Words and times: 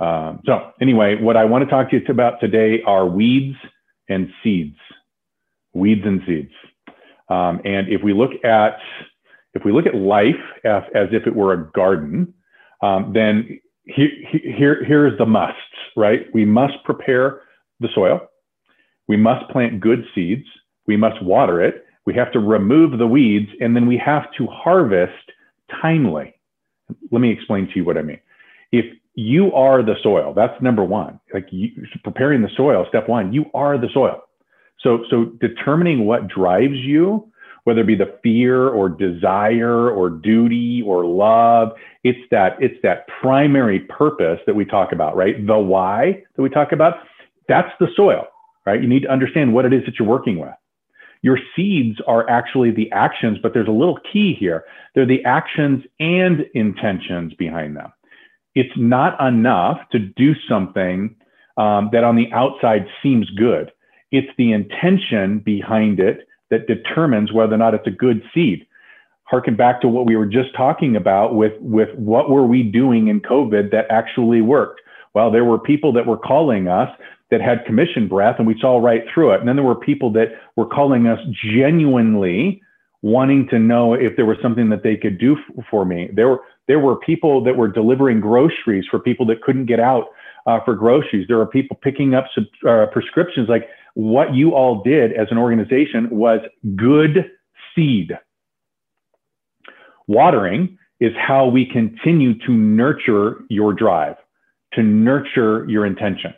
Um, 0.00 0.40
so 0.44 0.72
anyway, 0.80 1.20
what 1.20 1.36
I 1.36 1.44
want 1.44 1.64
to 1.64 1.70
talk 1.70 1.90
to 1.90 1.96
you 1.98 2.06
about 2.08 2.40
today 2.40 2.82
are 2.86 3.06
weeds 3.06 3.56
and 4.08 4.28
seeds, 4.42 4.76
weeds 5.72 6.02
and 6.04 6.20
seeds. 6.26 6.52
Um, 7.28 7.60
and 7.64 7.88
if 7.88 8.02
we 8.02 8.12
look 8.12 8.32
at 8.44 8.78
if 9.54 9.64
we 9.64 9.72
look 9.72 9.86
at 9.86 9.94
life 9.94 10.34
as, 10.64 10.82
as 10.94 11.08
if 11.12 11.26
it 11.26 11.34
were 11.34 11.52
a 11.52 11.70
garden, 11.70 12.34
um, 12.82 13.12
then 13.14 13.60
here, 13.84 14.10
here, 14.30 14.84
here's 14.84 15.16
the 15.16 15.26
musts, 15.26 15.58
right? 15.96 16.26
We 16.34 16.44
must 16.44 16.74
prepare 16.84 17.42
the 17.80 17.88
soil. 17.94 18.20
We 19.06 19.16
must 19.16 19.48
plant 19.50 19.80
good 19.80 20.04
seeds. 20.14 20.44
We 20.86 20.96
must 20.96 21.22
water 21.22 21.62
it. 21.62 21.84
We 22.06 22.14
have 22.14 22.32
to 22.32 22.40
remove 22.40 22.98
the 22.98 23.06
weeds, 23.06 23.50
and 23.60 23.74
then 23.74 23.86
we 23.86 23.96
have 23.98 24.24
to 24.38 24.46
harvest 24.46 25.32
timely. 25.80 26.34
Let 27.10 27.20
me 27.20 27.30
explain 27.30 27.66
to 27.68 27.72
you 27.76 27.84
what 27.84 27.96
I 27.96 28.02
mean. 28.02 28.20
If 28.72 28.86
you 29.14 29.52
are 29.52 29.82
the 29.82 29.94
soil, 30.02 30.32
that's 30.34 30.60
number 30.60 30.84
one. 30.84 31.20
Like 31.32 31.46
you, 31.50 31.70
preparing 32.02 32.42
the 32.42 32.50
soil, 32.56 32.84
step 32.88 33.08
one, 33.08 33.32
you 33.32 33.46
are 33.54 33.78
the 33.78 33.88
soil. 33.92 34.22
So, 34.80 35.04
so 35.08 35.26
determining 35.40 36.04
what 36.04 36.28
drives 36.28 36.74
you, 36.74 37.30
whether 37.64 37.80
it 37.80 37.86
be 37.86 37.94
the 37.94 38.18
fear 38.22 38.68
or 38.68 38.88
desire 38.88 39.90
or 39.90 40.10
duty 40.10 40.82
or 40.86 41.04
love, 41.06 41.72
it's 42.02 42.18
that 42.30 42.56
it's 42.60 42.76
that 42.82 43.06
primary 43.20 43.80
purpose 43.80 44.38
that 44.46 44.54
we 44.54 44.64
talk 44.64 44.92
about, 44.92 45.16
right? 45.16 45.46
The 45.46 45.58
why 45.58 46.22
that 46.36 46.42
we 46.42 46.50
talk 46.50 46.72
about. 46.72 46.94
That's 47.48 47.70
the 47.80 47.88
soil, 47.96 48.26
right? 48.66 48.80
You 48.80 48.88
need 48.88 49.02
to 49.02 49.10
understand 49.10 49.54
what 49.54 49.64
it 49.64 49.72
is 49.72 49.84
that 49.86 49.98
you're 49.98 50.08
working 50.08 50.38
with. 50.38 50.52
Your 51.22 51.38
seeds 51.56 51.98
are 52.06 52.28
actually 52.28 52.70
the 52.70 52.92
actions, 52.92 53.38
but 53.42 53.54
there's 53.54 53.68
a 53.68 53.72
little 53.72 53.98
key 54.12 54.36
here. 54.38 54.64
They're 54.94 55.06
the 55.06 55.24
actions 55.24 55.82
and 55.98 56.44
intentions 56.54 57.32
behind 57.34 57.76
them. 57.76 57.92
It's 58.54 58.72
not 58.76 59.20
enough 59.20 59.78
to 59.92 59.98
do 59.98 60.34
something 60.48 61.14
um, 61.56 61.90
that 61.92 62.04
on 62.04 62.16
the 62.16 62.32
outside 62.32 62.86
seems 63.02 63.28
good. 63.30 63.72
It's 64.10 64.30
the 64.38 64.52
intention 64.52 65.40
behind 65.40 65.98
it 66.00 66.26
that 66.50 66.66
determines 66.66 67.32
whether 67.32 67.54
or 67.54 67.58
not 67.58 67.74
it's 67.74 67.86
a 67.86 67.90
good 67.90 68.22
seed. 68.32 68.66
Harken 69.24 69.56
back 69.56 69.80
to 69.80 69.88
what 69.88 70.06
we 70.06 70.16
were 70.16 70.26
just 70.26 70.54
talking 70.54 70.94
about 70.94 71.34
with, 71.34 71.52
with 71.60 71.88
what 71.96 72.30
were 72.30 72.46
we 72.46 72.62
doing 72.62 73.08
in 73.08 73.20
COVID 73.20 73.70
that 73.72 73.86
actually 73.90 74.40
worked? 74.40 74.82
Well, 75.14 75.30
there 75.30 75.44
were 75.44 75.58
people 75.58 75.92
that 75.94 76.06
were 76.06 76.18
calling 76.18 76.68
us 76.68 76.90
that 77.30 77.40
had 77.40 77.64
commission 77.64 78.06
breath 78.06 78.36
and 78.38 78.46
we 78.46 78.58
saw 78.60 78.78
right 78.78 79.02
through 79.12 79.32
it. 79.32 79.40
And 79.40 79.48
then 79.48 79.56
there 79.56 79.64
were 79.64 79.74
people 79.74 80.12
that 80.12 80.28
were 80.56 80.66
calling 80.66 81.06
us 81.06 81.18
genuinely 81.52 82.62
wanting 83.04 83.46
to 83.46 83.58
know 83.58 83.92
if 83.92 84.16
there 84.16 84.24
was 84.24 84.38
something 84.40 84.70
that 84.70 84.82
they 84.82 84.96
could 84.96 85.18
do 85.18 85.36
for 85.70 85.84
me. 85.84 86.08
There 86.14 86.26
were, 86.26 86.40
there 86.68 86.78
were 86.78 86.96
people 86.96 87.44
that 87.44 87.54
were 87.54 87.68
delivering 87.68 88.18
groceries 88.18 88.86
for 88.90 88.98
people 88.98 89.26
that 89.26 89.42
couldn't 89.42 89.66
get 89.66 89.78
out 89.78 90.06
uh, 90.46 90.60
for 90.64 90.74
groceries. 90.74 91.26
There 91.28 91.36
were 91.36 91.46
people 91.46 91.76
picking 91.82 92.14
up 92.14 92.24
sub, 92.34 92.44
uh, 92.66 92.86
prescriptions. 92.90 93.50
Like 93.50 93.68
what 93.92 94.34
you 94.34 94.54
all 94.54 94.82
did 94.82 95.12
as 95.12 95.26
an 95.30 95.36
organization 95.36 96.08
was 96.08 96.40
good 96.76 97.30
seed. 97.74 98.12
Watering 100.06 100.78
is 100.98 101.12
how 101.14 101.46
we 101.46 101.66
continue 101.66 102.38
to 102.46 102.52
nurture 102.52 103.40
your 103.50 103.74
drive, 103.74 104.16
to 104.72 104.82
nurture 104.82 105.66
your 105.68 105.84
intention. 105.84 106.32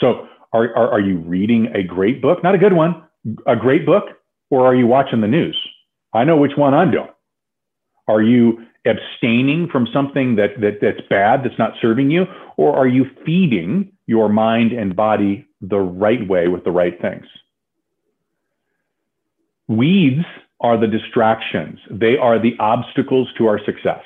So, 0.00 0.28
are, 0.52 0.74
are, 0.76 0.92
are 0.92 1.00
you 1.00 1.18
reading 1.18 1.72
a 1.74 1.82
great 1.82 2.22
book? 2.22 2.44
Not 2.44 2.54
a 2.54 2.58
good 2.58 2.72
one, 2.72 3.02
a 3.48 3.56
great 3.56 3.84
book, 3.84 4.04
or 4.48 4.64
are 4.64 4.76
you 4.76 4.86
watching 4.86 5.20
the 5.20 5.26
news? 5.26 5.58
I 6.12 6.24
know 6.24 6.36
which 6.36 6.56
one 6.56 6.74
I'm 6.74 6.90
doing. 6.90 7.08
Are 8.06 8.22
you 8.22 8.64
abstaining 8.86 9.68
from 9.70 9.86
something 9.92 10.36
that, 10.36 10.60
that 10.60 10.78
that's 10.80 11.06
bad, 11.08 11.44
that's 11.44 11.58
not 11.58 11.74
serving 11.80 12.10
you, 12.10 12.24
or 12.56 12.74
are 12.74 12.86
you 12.86 13.04
feeding 13.24 13.92
your 14.06 14.28
mind 14.28 14.72
and 14.72 14.96
body 14.96 15.46
the 15.60 15.78
right 15.78 16.26
way 16.26 16.48
with 16.48 16.64
the 16.64 16.70
right 16.70 16.98
things? 17.00 17.26
Weeds 19.68 20.24
are 20.60 20.80
the 20.80 20.86
distractions. 20.86 21.78
They 21.90 22.16
are 22.16 22.40
the 22.40 22.56
obstacles 22.58 23.28
to 23.36 23.46
our 23.46 23.60
success. 23.64 24.02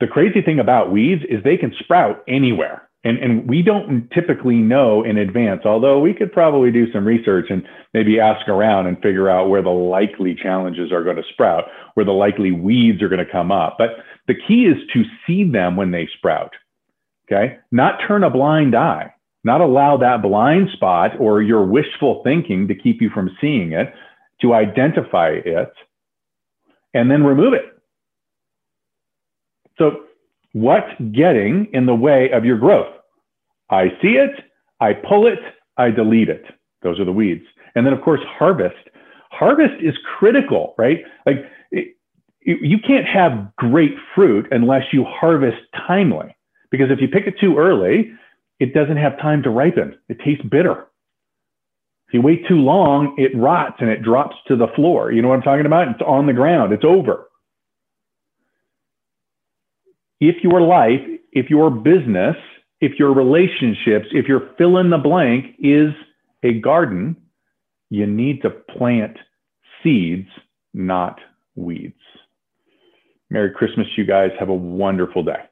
The 0.00 0.08
crazy 0.08 0.42
thing 0.42 0.58
about 0.58 0.92
weeds 0.92 1.22
is 1.28 1.42
they 1.42 1.56
can 1.56 1.72
sprout 1.78 2.22
anywhere 2.28 2.89
and, 3.02 3.18
and 3.18 3.48
we 3.48 3.62
don't 3.62 4.10
typically 4.10 4.56
know 4.56 5.02
in 5.02 5.16
advance, 5.16 5.62
although 5.64 5.98
we 5.98 6.12
could 6.12 6.32
probably 6.32 6.70
do 6.70 6.92
some 6.92 7.06
research 7.06 7.46
and 7.48 7.66
maybe 7.94 8.20
ask 8.20 8.46
around 8.46 8.86
and 8.86 9.00
figure 9.00 9.30
out 9.30 9.48
where 9.48 9.62
the 9.62 9.70
likely 9.70 10.34
challenges 10.34 10.92
are 10.92 11.02
going 11.02 11.16
to 11.16 11.22
sprout, 11.32 11.64
where 11.94 12.04
the 12.04 12.12
likely 12.12 12.52
weeds 12.52 13.02
are 13.02 13.08
going 13.08 13.24
to 13.24 13.30
come 13.30 13.50
up. 13.50 13.76
But 13.78 13.90
the 14.28 14.34
key 14.34 14.66
is 14.66 14.76
to 14.92 15.04
see 15.26 15.44
them 15.44 15.76
when 15.76 15.92
they 15.92 16.08
sprout, 16.18 16.52
okay? 17.26 17.56
Not 17.72 18.00
turn 18.06 18.22
a 18.22 18.30
blind 18.30 18.74
eye, 18.74 19.14
not 19.44 19.62
allow 19.62 19.96
that 19.96 20.20
blind 20.20 20.68
spot 20.74 21.12
or 21.18 21.40
your 21.40 21.64
wishful 21.64 22.20
thinking 22.22 22.68
to 22.68 22.74
keep 22.74 23.00
you 23.00 23.08
from 23.08 23.34
seeing 23.40 23.72
it, 23.72 23.94
to 24.42 24.52
identify 24.52 25.30
it, 25.30 25.72
and 26.92 27.10
then 27.10 27.24
remove 27.24 27.54
it. 27.54 27.64
So 29.78 30.04
What's 30.52 30.92
getting 31.12 31.68
in 31.72 31.86
the 31.86 31.94
way 31.94 32.30
of 32.32 32.44
your 32.44 32.58
growth? 32.58 32.92
I 33.70 33.88
see 34.02 34.14
it, 34.16 34.32
I 34.80 34.94
pull 34.94 35.26
it, 35.26 35.38
I 35.76 35.90
delete 35.90 36.28
it. 36.28 36.44
Those 36.82 36.98
are 36.98 37.04
the 37.04 37.12
weeds. 37.12 37.44
And 37.74 37.86
then, 37.86 37.92
of 37.92 38.02
course, 38.02 38.20
harvest. 38.26 38.76
Harvest 39.30 39.74
is 39.80 39.94
critical, 40.18 40.74
right? 40.76 40.98
Like 41.24 41.44
it, 41.70 41.94
you 42.42 42.78
can't 42.78 43.06
have 43.06 43.54
great 43.56 43.94
fruit 44.14 44.48
unless 44.50 44.82
you 44.92 45.04
harvest 45.04 45.58
timely. 45.86 46.34
Because 46.70 46.90
if 46.90 47.00
you 47.00 47.08
pick 47.08 47.26
it 47.26 47.38
too 47.40 47.58
early, 47.58 48.12
it 48.58 48.74
doesn't 48.74 48.96
have 48.96 49.18
time 49.20 49.42
to 49.44 49.50
ripen. 49.50 49.96
It 50.08 50.18
tastes 50.24 50.44
bitter. 50.50 50.86
If 52.08 52.14
you 52.14 52.22
wait 52.22 52.46
too 52.48 52.56
long, 52.56 53.14
it 53.18 53.36
rots 53.36 53.76
and 53.78 53.88
it 53.88 54.02
drops 54.02 54.34
to 54.48 54.56
the 54.56 54.66
floor. 54.74 55.12
You 55.12 55.22
know 55.22 55.28
what 55.28 55.36
I'm 55.36 55.42
talking 55.42 55.66
about? 55.66 55.88
It's 55.88 56.02
on 56.04 56.26
the 56.26 56.32
ground. 56.32 56.72
It's 56.72 56.84
over 56.84 57.29
if 60.20 60.36
your 60.42 60.60
life, 60.60 61.00
if 61.32 61.50
your 61.50 61.70
business, 61.70 62.36
if 62.80 62.98
your 62.98 63.12
relationships, 63.14 64.06
if 64.12 64.26
your 64.26 64.50
fill 64.56 64.78
in 64.78 64.90
the 64.90 64.98
blank 64.98 65.56
is 65.58 65.90
a 66.42 66.60
garden, 66.60 67.16
you 67.90 68.06
need 68.06 68.42
to 68.42 68.50
plant 68.50 69.16
seeds, 69.82 70.28
not 70.72 71.18
weeds. 71.54 71.94
Merry 73.30 73.50
Christmas, 73.50 73.86
you 73.96 74.04
guys. 74.04 74.30
Have 74.38 74.48
a 74.48 74.54
wonderful 74.54 75.22
day. 75.22 75.49